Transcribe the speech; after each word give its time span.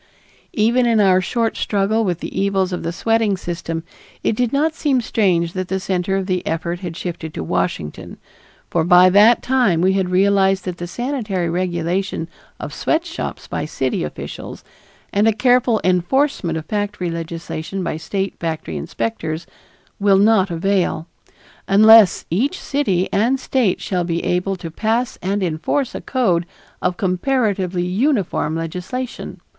Even 0.53 0.87
in 0.87 0.99
our 0.99 1.21
short 1.21 1.55
struggle 1.55 2.03
with 2.03 2.21
the 2.21 2.41
evils 2.41 2.73
of 2.73 2.81
the 2.81 2.91
sweating 2.91 3.37
system 3.37 3.83
it 4.23 4.35
did 4.35 4.51
not 4.51 4.73
seem 4.73 4.99
strange 4.99 5.53
that 5.53 5.67
the 5.67 5.79
center 5.79 6.17
of 6.17 6.25
the 6.25 6.43
effort 6.47 6.79
had 6.79 6.97
shifted 6.97 7.35
to 7.35 7.43
Washington, 7.43 8.17
for 8.71 8.83
by 8.83 9.11
that 9.11 9.43
time 9.43 9.79
we 9.79 9.93
had 9.93 10.09
realized 10.09 10.65
that 10.65 10.77
the 10.79 10.87
sanitary 10.87 11.51
regulation 11.51 12.27
of 12.59 12.73
sweatshops 12.73 13.47
by 13.47 13.63
city 13.63 14.03
officials, 14.03 14.63
and 15.13 15.27
a 15.27 15.31
careful 15.33 15.79
enforcement 15.83 16.57
of 16.57 16.65
factory 16.65 17.11
legislation 17.11 17.83
by 17.83 17.95
state 17.95 18.33
factory 18.39 18.77
inspectors 18.77 19.45
will 19.99 20.17
not 20.17 20.49
avail, 20.49 21.05
unless 21.67 22.25
each 22.31 22.59
city 22.59 23.07
and 23.13 23.39
State 23.39 23.79
shall 23.79 24.03
be 24.03 24.23
able 24.23 24.55
to 24.55 24.71
pass 24.71 25.19
and 25.21 25.43
enforce 25.43 25.93
a 25.93 26.01
code 26.01 26.47
of 26.81 26.97
comparatively 26.97 27.83
uniform 27.85 28.55
legislation. 28.55 29.39